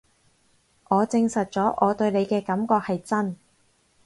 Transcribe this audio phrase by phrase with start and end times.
[0.87, 3.37] 我證實咗我對你嘅感覺係真